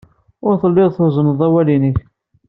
Ur 0.47 0.53
telliḍ 0.61 0.89
twezzneḍ 0.91 1.39
awal-nnek. 1.47 1.97